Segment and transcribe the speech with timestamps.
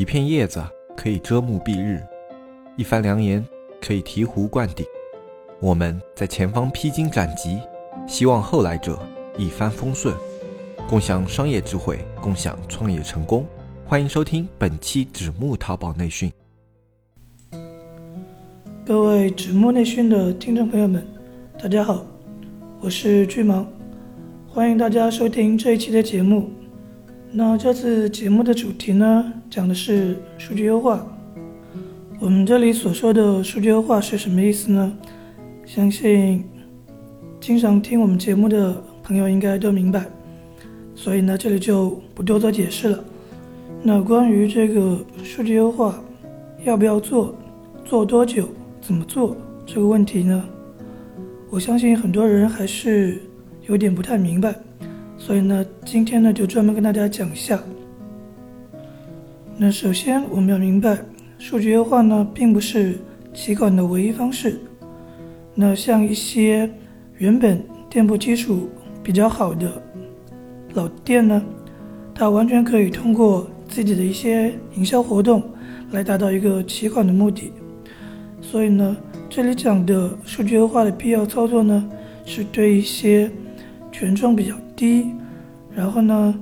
[0.00, 0.64] 一片叶子
[0.96, 2.02] 可以遮目蔽日，
[2.74, 3.44] 一番良言
[3.82, 4.86] 可以醍醐灌顶。
[5.60, 7.60] 我们在前方披荆斩棘，
[8.06, 8.98] 希望后来者
[9.36, 10.16] 一帆风顺，
[10.88, 13.44] 共享商业智慧，共享创业成功。
[13.84, 16.32] 欢迎收听本期纸木淘宝内训。
[18.86, 21.06] 各位纸木内训的听众朋友们，
[21.62, 22.06] 大家好，
[22.80, 23.70] 我是巨芒，
[24.48, 26.50] 欢迎大家收听这一期的节目。
[27.32, 31.06] 那这次节目的主题呢，讲的是数据优化。
[32.18, 34.92] 我们这里所说的数据优化是什么意思呢？
[35.64, 36.44] 相信
[37.40, 40.06] 经常听我们节目的朋友应该都明白，
[40.96, 43.04] 所以呢，这里就不多做解释了。
[43.80, 46.02] 那关于这个数据优化
[46.64, 47.32] 要不要做，
[47.84, 48.48] 做多久，
[48.80, 50.44] 怎么做这个问题呢？
[51.48, 53.22] 我相信很多人还是
[53.68, 54.52] 有点不太明白，
[55.20, 57.62] 所以呢，今天呢就专门跟大家讲一下。
[59.56, 60.98] 那首先我们要明白，
[61.38, 62.98] 数据优化呢并不是
[63.34, 64.58] 提款的唯一方式。
[65.54, 66.68] 那像一些
[67.18, 68.70] 原本店铺基础
[69.02, 69.70] 比较好的
[70.72, 71.44] 老店呢，
[72.14, 75.42] 它完全可以通过自己的一些营销活动
[75.90, 77.52] 来达到一个提款的目的。
[78.40, 78.96] 所以呢，
[79.28, 81.86] 这里讲的数据优化的必要操作呢，
[82.24, 83.30] 是对一些
[83.92, 85.12] 权重比较低，
[85.76, 86.34] 然后呢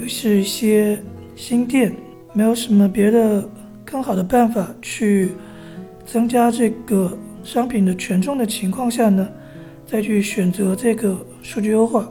[0.00, 0.98] 又是一些
[1.36, 1.94] 新店，
[2.32, 3.46] 没有什么别的
[3.84, 5.32] 更好的办法去
[6.06, 7.12] 增加这个。
[7.44, 9.28] 商品的权重的情况下呢，
[9.84, 12.10] 再去选择这个数据优化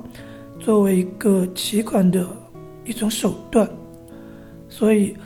[0.59, 2.23] 作为一个起款的
[2.85, 3.67] 一种手段。
[4.69, 5.17] 所以，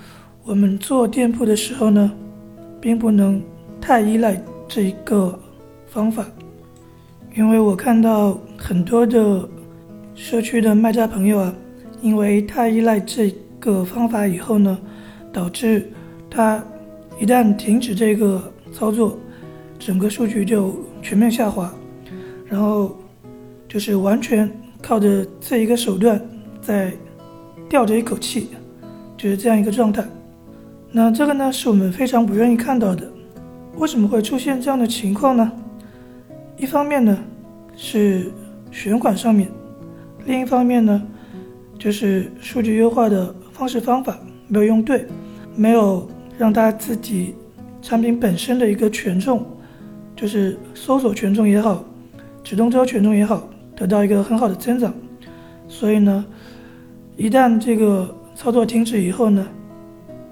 [0.46, 2.10] 我们做店铺的时候呢，
[2.80, 3.44] 并不能
[3.82, 5.38] 太依赖这一个
[5.88, 6.26] 方法，
[7.36, 9.46] 因为我看到很多的
[10.18, 11.56] 社区的卖家朋友啊，
[12.02, 14.76] 因为太依赖这个方法以后呢，
[15.32, 15.88] 导致
[16.28, 16.62] 他
[17.22, 19.18] 一旦停止这个操作。
[19.78, 21.72] 整个数据就全面下滑，
[22.48, 22.98] 然后
[23.70, 24.52] 就是完全
[24.82, 26.20] 靠着这一个手段
[26.64, 26.92] 在
[27.70, 28.50] 吊着一口气，
[29.16, 30.04] 就是这样一个状态。
[30.92, 33.08] 那这个呢是我们非常不愿意看到的。
[33.76, 35.52] 为什么会出现这样的情况呢？
[36.58, 37.16] 一方面呢
[37.76, 38.32] 是
[38.72, 39.48] 选款上面，
[40.28, 41.02] 另一方面呢
[41.80, 45.08] 就是数据优化的方式方法没有用对，
[45.56, 46.08] 没有
[46.38, 47.34] 让它自己
[47.82, 49.44] 产品本身的一个权重。
[50.16, 51.86] 就是搜索权重也好，
[52.44, 54.92] 直通车权重也好，得到一个很好的增长。
[55.68, 56.26] 所以呢，
[57.16, 59.48] 一旦这个操作停止以后呢，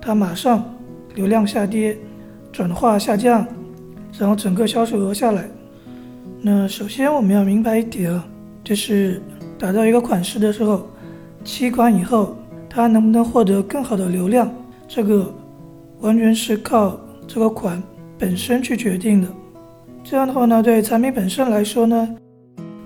[0.02, 0.66] 它马上
[1.14, 1.96] 流量下跌，
[2.52, 3.46] 转化下降，
[4.18, 5.48] 然后整个销售额下来。
[6.42, 8.28] 那首先我们要明白一点啊，
[8.64, 9.22] 就是
[9.66, 10.88] 打造一个款式的时候，
[11.44, 12.38] 期款以后
[12.70, 14.48] 它能不能获得更好的流量，
[14.88, 15.34] 这个
[16.02, 17.82] 完全是靠这个款
[18.16, 19.28] 本身去决定的。
[20.04, 22.16] 这样的话呢，对产品本身来说呢，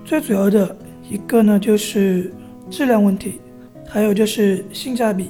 [0.06, 0.74] 最主要的
[1.10, 2.32] 一个呢就是
[2.70, 3.34] 质量问题，
[3.86, 5.28] 还有就是性价比。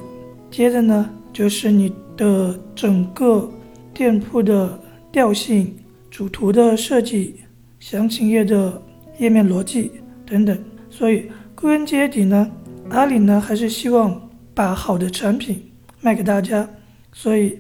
[0.53, 3.51] 接着呢就是你的整个
[3.93, 4.79] 店铺的
[5.11, 5.75] 调性、
[6.13, 7.41] 主图的设计、
[7.81, 8.81] 详情页的
[9.19, 9.91] 页面逻辑
[10.25, 10.57] 等等。
[10.89, 12.51] 所以归根结底呢，
[12.89, 16.67] 阿里呢还是希望把好的产品卖给大家。
[17.13, 17.59] 所以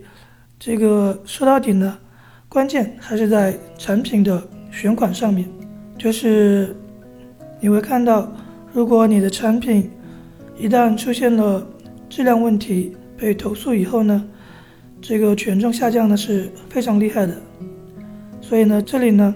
[0.58, 1.98] 这个说到底呢。
[2.48, 5.48] 关键还是在产品的选款上面，
[5.96, 6.74] 就是
[7.60, 8.28] 你会看到，
[8.72, 9.88] 如果你的产品
[10.58, 11.64] 一旦出现了
[12.08, 14.28] 质量问题被投诉以后呢，
[15.00, 17.36] 这个权重下降呢是非常厉害的。
[18.40, 19.32] 所以呢，这里呢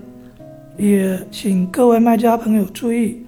[0.76, 3.23] 也请各位卖家朋友注意，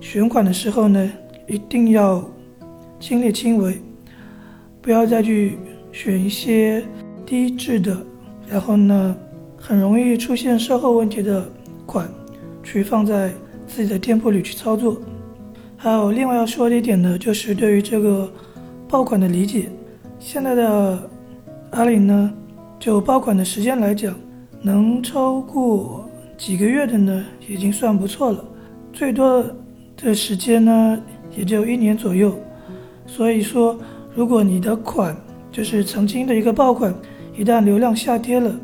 [0.00, 1.12] 选款的时候呢
[1.46, 2.22] 一定要
[3.00, 3.78] 亲力亲为，
[4.80, 5.58] 不要再去
[5.92, 6.84] 选一些
[7.24, 7.96] 低质的，
[8.48, 9.16] 然后呢。
[9.60, 11.44] 很容易出现售后问题的
[11.84, 12.08] 款，
[12.62, 13.32] 去放在
[13.66, 15.00] 自己的店铺里去操作。
[15.76, 18.32] 还有另外要说的一点呢，就是对于这个
[18.88, 19.68] 爆款的理解。
[20.20, 21.10] 现在的
[21.72, 22.32] 阿里呢，
[22.78, 24.14] 就爆款的时间来讲，
[24.62, 28.44] 能超过几个月的呢，已经算不错了。
[28.92, 29.44] 最多
[30.00, 30.98] 的时间呢，
[31.36, 32.38] 也就一年左右。
[33.06, 33.78] 所以说，
[34.14, 35.16] 如果你的款
[35.50, 36.94] 就是曾经的一个爆款，
[37.36, 38.54] 一旦流量下跌了，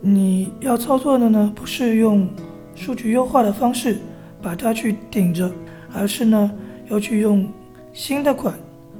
[0.00, 2.28] 你要操作的呢，不是用
[2.74, 3.98] 数据优化的方式
[4.40, 5.50] 把它去顶着，
[5.92, 6.50] 而是呢
[6.88, 7.46] 要去用
[7.92, 8.54] 新的款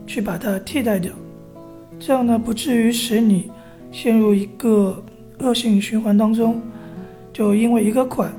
[0.06, 1.12] 去把它替代掉，
[1.98, 3.50] 这样呢不至于使你
[3.92, 5.02] 陷入一个
[5.38, 6.60] 恶性循环当中，
[7.32, 8.32] 就因为一个款，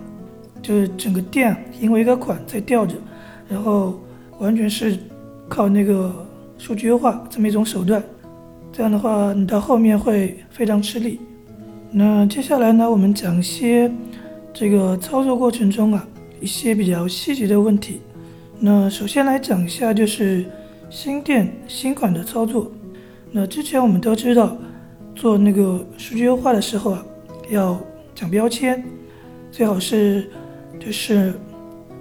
[0.61, 2.95] 就是整个店因为一个款在吊着，
[3.47, 3.99] 然后
[4.39, 4.97] 完全是
[5.47, 6.13] 靠那个
[6.57, 8.03] 数据优化这么一种手段，
[8.71, 11.19] 这样的话你到后面会非常吃力。
[11.91, 13.91] 那接下来呢，我们讲一些
[14.53, 16.07] 这个操作过程中啊
[16.39, 18.01] 一些比较细节的问题。
[18.59, 20.45] 那首先来讲一下就是
[20.89, 22.71] 新店新款的操作。
[23.31, 24.57] 那之前我们都知道，
[25.15, 27.05] 做那个数据优化的时候啊，
[27.49, 27.79] 要
[28.13, 28.83] 讲标签，
[29.51, 30.29] 最好是
[30.79, 31.33] 就是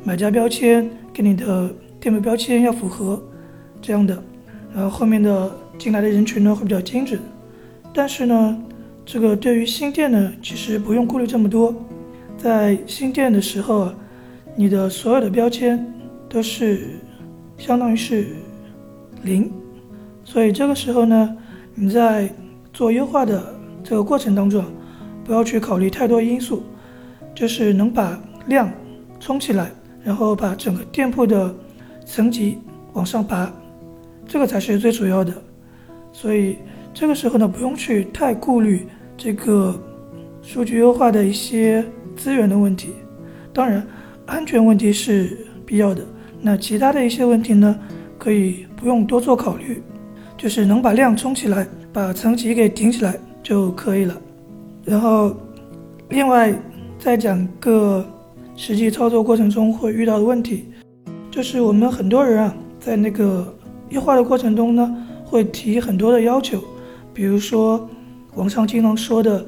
[0.05, 1.69] 买家标签跟你的
[2.01, 3.21] 店铺标签要符合
[3.83, 4.23] 这样的，
[4.73, 7.21] 然后后面的进来的人群呢会比较精准。
[7.93, 8.57] 但是呢，
[9.05, 11.75] 这个对于新店呢，其实不用顾虑这么多，
[12.37, 13.95] 在新店的时候啊，
[14.55, 15.85] 你的所有的标签
[16.29, 16.91] 都是
[17.57, 18.29] 相当于是
[19.23, 19.51] 零。
[20.25, 21.37] 所以这个时候呢，
[21.75, 22.33] 你在
[22.73, 24.65] 做优化的这个过程当中，
[25.25, 26.63] 不要去考虑太多因素，
[27.35, 28.71] 就是能把量
[29.21, 29.71] 冲起来，
[30.03, 31.55] 然后把整个店铺的
[32.05, 32.59] 层级
[32.95, 33.53] 往上拔，
[34.27, 35.33] 这个才是最主要的。
[36.13, 36.57] 所以
[36.93, 38.87] 这个时候呢，不用去太顾虑
[39.17, 39.79] 这个
[40.43, 41.85] 数据优化的一些
[42.17, 42.91] 资源的问题。
[43.53, 43.87] 当然，
[44.27, 46.03] 安全问题是必要的。
[46.41, 47.79] 那其他的一些问题呢，
[48.19, 49.83] 可以不用多做考虑。
[50.37, 54.17] 就是能把量冲起来，把层级给顶起来就可以了。
[54.85, 55.37] 然后，
[56.11, 56.55] 另外
[56.97, 58.07] 再讲个
[58.61, 60.65] 实际操作过程中会遇到的问题，
[61.31, 63.57] 就是我们很多人啊，在那个
[63.91, 66.61] 优化的过程中呢，会提很多的要求，
[67.15, 67.89] 比如说
[68.35, 69.47] 网上经常说的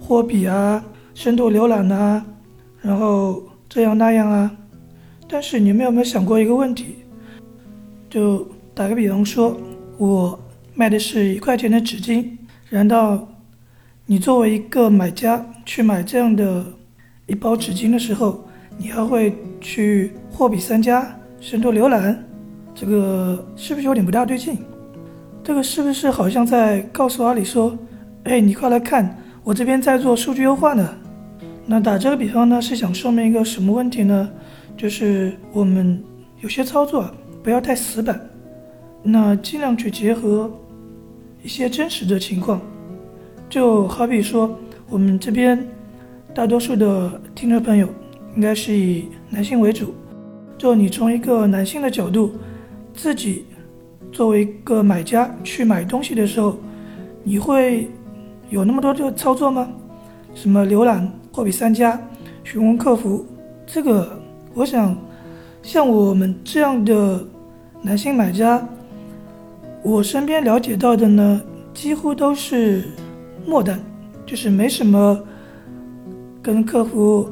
[0.00, 0.82] 货比啊、
[1.14, 2.24] 深度浏览啊，
[2.80, 4.48] 然后这样那样啊。
[5.28, 6.94] 但是你们有没有想过一个问题？
[8.08, 9.56] 就打个比方说。
[9.96, 10.36] 我
[10.74, 12.26] 卖的是一块钱的纸巾，
[12.70, 13.28] 难道
[14.06, 16.66] 你作为一个买家去买这样的
[17.26, 18.44] 一包纸巾的时候，
[18.76, 22.22] 你还会去货比三家、深度浏览？
[22.74, 24.58] 这个是不是有点不大对劲？
[25.42, 27.76] 这个是不是好像在告诉阿里说
[28.24, 30.94] ：“哎，你快来看，我这边在做数据优化呢？”
[31.66, 34.30] 那打这个比方呢，是想说明一个什么问题呢？
[34.76, 36.02] 就是我们
[36.40, 37.10] 有些操作
[37.42, 38.20] 不要太死板。
[39.02, 40.50] 那尽量去结合
[41.42, 42.60] 一些真实的情况，
[43.48, 45.62] 就好比说，我们这边
[46.34, 47.88] 大多数的听众朋友
[48.34, 49.94] 应该是以男性为主，
[50.58, 52.32] 就你从一个男性的角度，
[52.92, 53.44] 自己
[54.10, 56.56] 作为一个买家去买东西的时候，
[57.22, 57.88] 你会
[58.50, 59.70] 有那么多的操作吗？
[60.34, 62.00] 什么浏览、货比三家、
[62.42, 63.24] 询问客服，
[63.64, 64.20] 这个
[64.54, 64.96] 我想，
[65.62, 67.24] 像我们这样的
[67.80, 68.66] 男性买家。
[69.84, 71.40] 我身边了解到的呢，
[71.72, 72.88] 几乎都是
[73.46, 73.78] 末单，
[74.26, 75.22] 就是没什么
[76.44, 77.28] 跟客服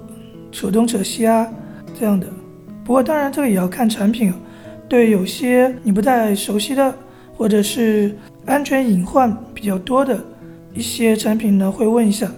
[0.51, 1.47] 扯东扯西啊
[1.97, 2.27] 这样的。
[2.83, 4.33] 不过当然这个也要看产品，
[4.89, 6.93] 对有些你不太熟悉的
[7.37, 8.17] 或者是
[8.47, 10.19] 安全隐患比较多的
[10.73, 12.29] 一些产品呢，会问一下。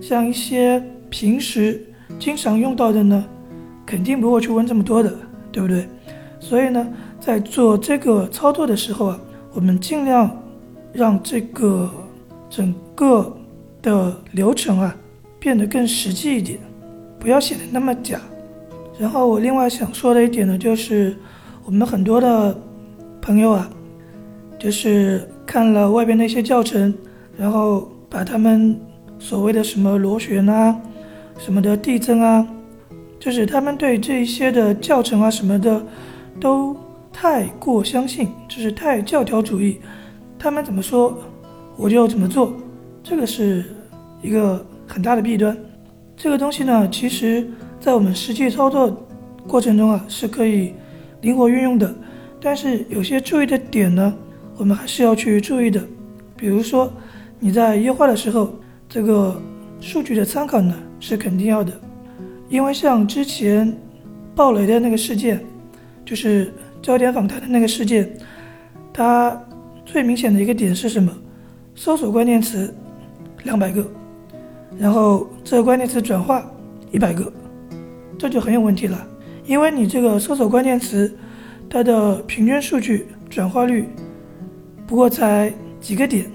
[0.00, 0.80] 像一些
[1.10, 1.84] 平时
[2.18, 3.24] 经常用到的呢，
[3.84, 5.12] 肯定不会去问这么多的，
[5.50, 5.88] 对不对？
[6.38, 6.86] 所以呢，
[7.18, 9.20] 在做这个操作的时候啊。
[9.52, 10.30] 我们尽量
[10.92, 11.90] 让这个
[12.48, 13.36] 整个
[13.82, 14.94] 的流程啊
[15.40, 16.60] 变得更实际一点，
[17.18, 18.20] 不要显得那么假。
[18.96, 21.16] 然后我另外想说的一点呢，就是
[21.64, 22.56] 我们很多的
[23.20, 23.68] 朋友啊，
[24.58, 26.94] 就是看了外边那些教程，
[27.36, 28.78] 然后把他们
[29.18, 30.80] 所谓的什么螺旋啊、
[31.38, 32.46] 什么的递增啊，
[33.18, 35.84] 就是他们对这一些的教程啊什么的
[36.38, 36.76] 都。
[37.12, 39.80] 太过相信，就是太教条主义，
[40.38, 41.18] 他们怎么说
[41.76, 42.54] 我就怎么做，
[43.02, 43.64] 这个是
[44.22, 45.56] 一个很大的弊端。
[46.16, 47.46] 这个东西呢，其实
[47.78, 49.06] 在我们实际操作
[49.46, 50.74] 过程中啊是可以
[51.20, 51.94] 灵活运用的，
[52.40, 54.12] 但是有些注意的点呢，
[54.56, 55.80] 我们还是要去注意的。
[56.36, 56.92] 比如说
[57.38, 58.52] 你在优化的时候，
[58.88, 59.40] 这个
[59.80, 61.72] 数据的参考呢是肯定要的，
[62.48, 63.72] 因为像之前
[64.34, 65.40] 暴雷的那个事件，
[66.04, 66.52] 就是。
[66.82, 68.10] 焦点访谈的那个事件，
[68.90, 69.38] 它
[69.84, 71.12] 最明显的一个点是什么？
[71.74, 72.74] 搜索关键词
[73.42, 73.86] 两百个，
[74.78, 76.44] 然后这个关键词转化
[76.90, 77.32] 一百个，
[78.18, 79.06] 这就很有问题了。
[79.46, 81.12] 因为你这个搜索关键词，
[81.68, 83.88] 它的平均数据转化率
[84.86, 86.26] 不过才几个点，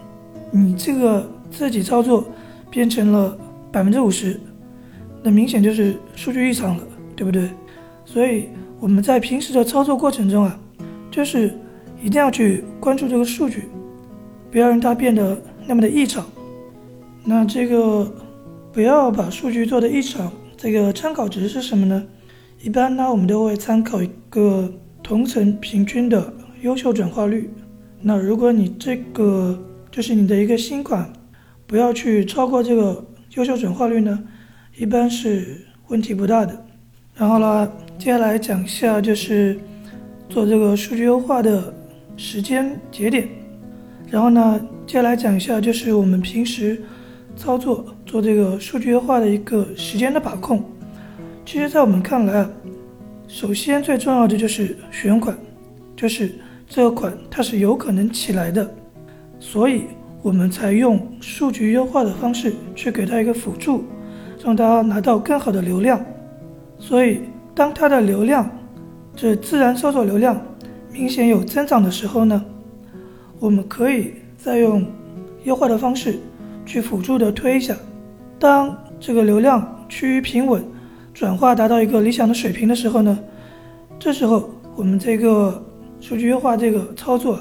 [0.51, 2.25] 你这个自己操作
[2.69, 3.37] 变成了
[3.71, 4.39] 百分之五十，
[5.23, 6.83] 那明显就是数据异常了，
[7.15, 7.49] 对不对？
[8.05, 8.49] 所以。
[8.77, 10.59] 我们在平时的操作过程中啊，
[11.09, 11.51] 就是
[12.03, 13.63] 一定要去关注这个数据，
[14.51, 16.23] 不要让它变得那么的异常。
[17.23, 18.13] 那这个
[18.75, 22.05] 不要把数据做的异常，这个参考值是什么呢？
[22.61, 24.69] 一般呢，我们都会参考一个
[25.01, 27.49] 同城平均的优秀转化率。
[28.01, 29.57] 那如果你这个
[29.89, 31.09] 就是你的一个新款
[31.65, 33.01] 不要去超过这个
[33.35, 34.21] 优秀转化率呢，
[34.75, 36.65] 一般是问题不大的。
[37.13, 39.57] 然后呢，接下来讲一下就是
[40.27, 41.73] 做这个数据优化的
[42.17, 43.25] 时间节点。
[44.09, 46.83] 然后呢，接下来讲一下就是我们平时
[47.35, 50.63] 操作做这个数据优化的一个时间的把控。
[51.45, 52.49] 其实，在我们看来啊，
[53.27, 55.37] 首先最重要的就是选款，
[55.95, 56.31] 就是
[56.67, 58.67] 这个款它是有可能起来的，
[59.39, 59.83] 所以
[60.23, 63.83] 我们才用数据优化的方式去给它一个辅助，
[64.43, 66.03] 让它拿到更好的流量。
[66.79, 67.21] 所以，
[67.53, 68.49] 当它的流量，
[69.15, 70.41] 这自然搜索流量
[70.91, 72.43] 明显有增长的时候呢，
[73.39, 74.83] 我们可以再用
[75.43, 76.19] 优化的方式
[76.65, 77.75] 去辅助的推一下。
[78.39, 80.63] 当这个流量趋于平稳，
[81.13, 83.17] 转化达到一个理想的水平的时候呢，
[83.99, 85.63] 这时候我们这个
[85.99, 87.39] 数据优化这个操作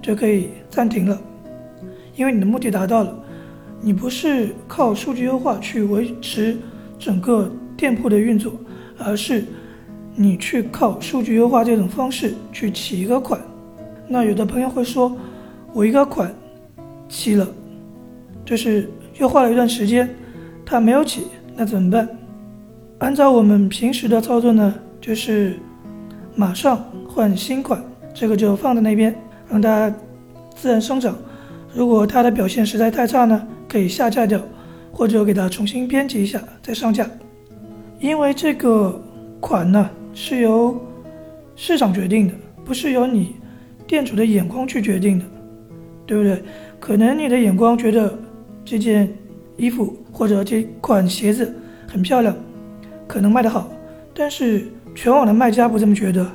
[0.00, 1.20] 就可以暂停了，
[2.16, 3.14] 因为你的目的达到了。
[3.82, 6.56] 你不是靠数据优化去维持
[6.98, 8.52] 整个店铺的运作。
[9.02, 9.42] 而是
[10.14, 13.40] 你去靠数据优化这种方式去起一个款，
[14.06, 15.16] 那有的朋友会说，
[15.72, 16.30] 我一个款
[17.08, 17.48] 起了，
[18.50, 20.12] 就是又画了一段时间，
[20.66, 22.08] 它没有起，那怎么办？
[22.98, 25.56] 按照我们平时的操作呢，就是
[26.34, 27.80] 马上换新款，
[28.12, 29.14] 这个就放在那边，
[29.48, 29.94] 让它
[30.56, 31.16] 自然生长。
[31.72, 34.40] 如果它的表现实在太差呢，可以下架掉，
[34.90, 37.08] 或者给它重新编辑一下再上架。
[38.00, 39.00] 因为这个
[39.38, 40.76] 款呢是由
[41.54, 43.36] 市场决定的，不是由你
[43.86, 45.24] 店主的眼光去决定的，
[46.04, 46.42] 对不对？
[46.80, 48.18] 可能你的眼光觉得
[48.64, 49.12] 这件
[49.56, 51.54] 衣服或者这款鞋子
[51.86, 52.34] 很漂亮，
[53.06, 53.68] 可能卖得好，
[54.14, 56.26] 但是全网的卖家不这么觉得，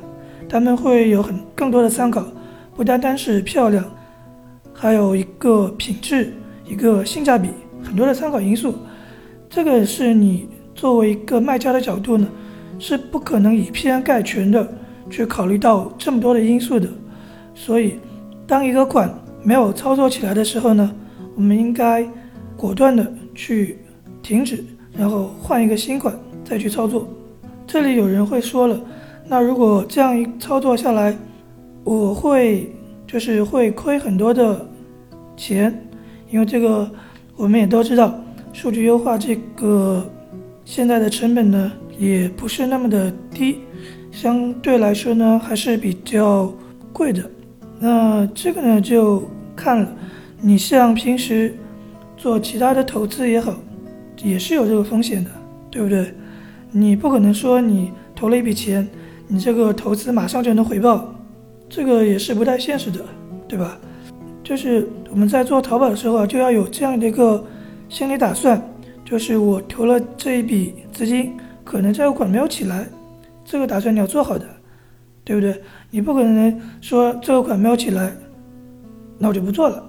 [0.48, 2.26] 他们会有很更多的参考，
[2.76, 3.86] 不单单是漂亮，
[4.74, 6.34] 还有一个品质、
[6.68, 7.50] 一个性价比，
[7.84, 8.76] 很多的参考因素，
[9.50, 10.48] 这个是你。
[10.76, 12.28] 作为一个卖家的角度呢，
[12.80, 14.68] 是不可能以偏概全的
[15.10, 16.86] 去考虑到这么多的因素的。
[17.56, 17.94] 所以，
[18.46, 19.10] 当一个款
[19.42, 20.94] 没有操作起来的时候呢，
[21.36, 22.08] 我们应该
[22.58, 23.78] 果断的去
[24.24, 24.64] 停止，
[24.98, 27.08] 然后换一个新款再去操作。
[27.68, 28.80] 这里有人会说了，
[29.28, 31.16] 那如果这样一操作下来，
[31.84, 32.74] 我会
[33.06, 34.68] 就是会亏很多的
[35.38, 35.88] 钱，
[36.32, 36.90] 因为这个
[37.36, 38.20] 我们也都知道，
[38.54, 40.10] 数据优化这个。
[40.68, 43.60] 现在的成本呢也不是那么的低，
[44.12, 46.52] 相对来说呢还是比较
[46.92, 47.22] 贵的。
[47.80, 49.24] 那这个呢就
[49.56, 49.96] 看了，
[50.48, 51.56] 你像平时
[52.16, 53.56] 做其他的投资也好，
[54.22, 55.32] 也是有这个风险的，
[55.72, 56.14] 对不对？
[56.70, 58.88] 你不可能说你投了一笔钱，
[59.28, 61.12] 你这个投资马上就能回报，
[61.68, 63.04] 这个也是不太现实的，
[63.48, 63.76] 对吧？
[64.44, 67.44] 就是我们在做淘宝的时候啊，就要有这样的一个
[67.90, 68.62] 心理打算。
[69.04, 71.34] 就是我投了这一笔资金，
[71.64, 72.88] 可能这个款没有起来，
[73.44, 74.46] 这个打算你要做好的，
[75.24, 75.60] 对不对？
[75.90, 78.12] 你不可能说这个款没有起来，
[79.18, 79.84] 那我就不做了，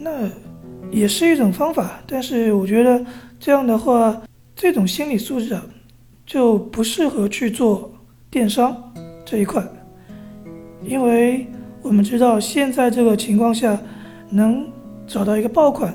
[0.00, 0.28] 那
[0.90, 2.00] 也是一种方法。
[2.06, 3.04] 但是我觉得
[3.38, 4.20] 这样的话，
[4.56, 5.62] 这种心理素质啊，
[6.24, 7.92] 就不适合去做
[8.30, 8.76] 电商
[9.24, 9.62] 这一块，
[10.82, 11.46] 因为
[11.82, 13.78] 我们知道现在这个情况下，
[14.30, 14.66] 能
[15.06, 15.94] 找到一个爆款。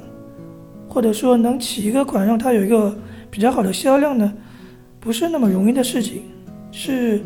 [0.87, 2.95] 或者说能起一个款让它有一个
[3.29, 4.31] 比较好的销量呢，
[4.97, 6.21] 不是那么容易的事情，
[6.71, 7.21] 是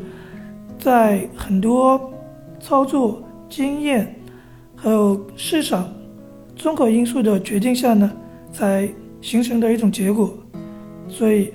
[0.80, 2.12] 在很多
[2.60, 4.16] 操作经验
[4.76, 5.88] 还有市场
[6.60, 8.12] 综合因素的决定下呢，
[8.52, 8.88] 才
[9.22, 10.38] 形成的一种结果。
[11.08, 11.54] 所以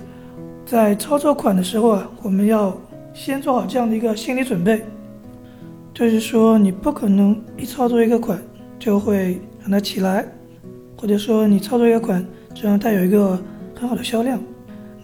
[0.65, 2.75] 在操作款的时候啊，我们要
[3.13, 4.83] 先做好这样的一个心理准备，
[5.93, 8.41] 就是说你不可能一操作一个款
[8.79, 10.25] 就会让它起来。
[10.97, 13.39] 或者说你操作一个款，就让它有一个
[13.79, 14.41] 很好的销量。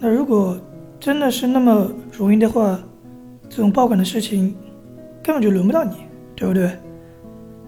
[0.00, 0.58] 那如果
[0.98, 2.76] 真的是那么容易的话，
[3.48, 4.52] 这种爆款的事情
[5.22, 5.92] 根本就轮不到你，
[6.34, 6.72] 对不对？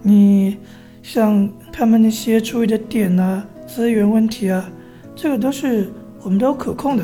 [0.01, 0.57] 你
[1.05, 4.67] 像他们那些注意的点啊、资源问题啊，
[5.15, 5.87] 这个都是
[6.23, 7.03] 我们都可控的，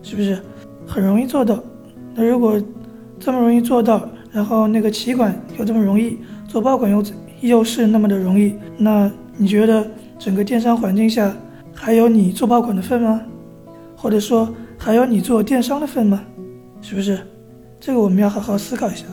[0.00, 0.38] 是不是？
[0.86, 1.60] 很容易做到。
[2.14, 2.62] 那如果
[3.18, 7.02] 这么容易做到，然后那个起管又这么容易，做爆款又
[7.40, 9.84] 又是那么的容易，那你觉得？
[10.20, 11.34] 整个电商环境下，
[11.74, 13.20] 还有你做爆款的份吗？
[13.96, 16.22] 或者说还有你做电商的份吗？
[16.80, 17.18] 是不是？
[17.80, 19.04] 这个我们要好好思考一下。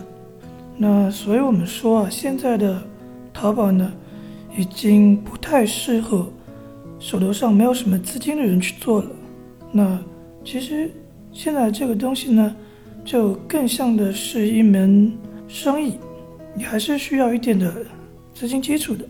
[0.77, 2.79] 那所以我们说啊，现在的
[3.33, 3.91] 淘宝呢，
[4.59, 6.29] 已经不太适合
[6.99, 9.09] 手头上没有什么资金的人去做了。
[9.71, 9.97] 那
[10.43, 10.91] 其实
[11.31, 12.53] 现在这个东西呢，
[13.05, 15.13] 就更像的是一门
[15.47, 15.93] 生意，
[16.53, 17.73] 你还是需要一点的
[18.33, 19.05] 资金基础的。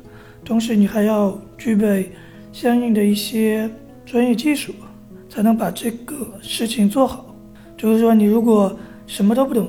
[0.46, 2.12] 同时你还要具备
[2.52, 3.68] 相应的一些
[4.06, 4.72] 专业技术，
[5.28, 7.36] 才能把这个事情做好。
[7.76, 8.78] 就是说，你如果
[9.08, 9.68] 什么都不懂，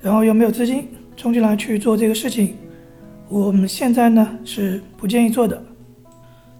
[0.00, 0.86] 然后又没有资金
[1.16, 2.54] 冲进来去做这个事情，
[3.30, 5.62] 我们现在呢是不建议做的。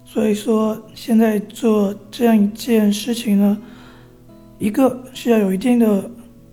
[0.05, 3.59] 所以说，现在做这样一件事情呢，
[4.59, 6.09] 一个是要有一定的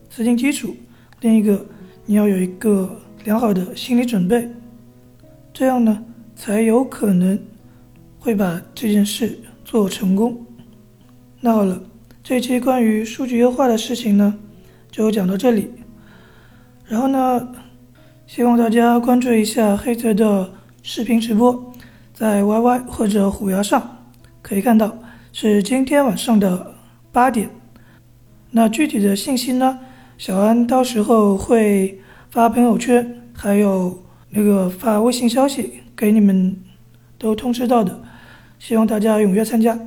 [0.10, 0.76] 资金基础，
[1.22, 1.64] 另一个
[2.08, 4.50] 你要有一个良好的心理准备，
[5.54, 6.04] 这样呢
[6.36, 7.40] 才有可能
[8.20, 10.44] 会把这件事做成功。
[11.40, 11.80] 那好了，
[12.24, 14.36] 这期关于数据优化的事情呢，
[14.90, 15.70] 就讲到这里。
[16.86, 17.52] 然后呢，
[18.28, 20.52] 希望大家关注一下黑泽的
[20.84, 21.74] 视频直播。
[22.14, 24.06] 在 YY 或者虎牙上
[24.42, 24.98] 可以看到，
[25.32, 26.76] 是今天晚上的
[27.14, 27.50] 八点。
[28.52, 29.80] 那具体的信息呢？
[30.18, 36.58] 小安到时候会发朋友圈，还有那个发微信消息给你们，
[37.18, 38.02] 都通知到的。
[38.60, 39.80] 希望大家踊跃参加。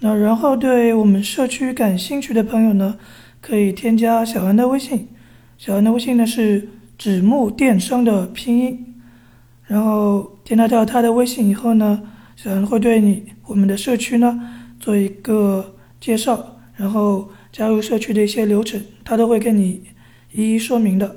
[0.00, 2.98] 那然后对我们社区感兴趣的朋友呢，
[3.40, 5.08] 可以添加小安的微信。
[5.56, 6.68] 小安的微信呢是
[7.00, 8.94] 纸木电商的拼音。
[9.64, 12.02] 然后添加到他的微信以后呢，
[12.36, 14.38] 小安会对你我们的社区呢
[14.78, 19.82] 做一个介绍，然后加入社区的一些流程，他都会跟你
[20.32, 21.16] 一一说明的。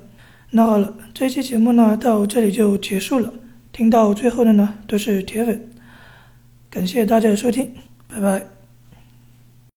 [0.51, 3.33] 那好了，这期节目呢到这里就结束了。
[3.73, 5.67] 听到最后的呢都是铁粉，
[6.69, 7.73] 感谢大家的收听，
[8.07, 8.52] 拜拜。